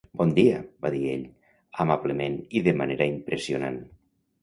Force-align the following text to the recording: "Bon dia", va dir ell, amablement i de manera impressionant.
"Bon 0.19 0.29
dia", 0.37 0.55
va 0.85 0.91
dir 0.95 1.01
ell, 1.11 1.27
amablement 1.85 2.41
i 2.61 2.67
de 2.71 2.77
manera 2.83 3.11
impressionant. 3.15 3.83